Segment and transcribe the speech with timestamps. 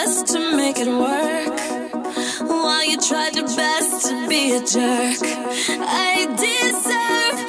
[0.00, 1.58] best to make it work
[2.48, 5.18] while you tried your best to be a jerk.
[5.80, 7.47] I deserve.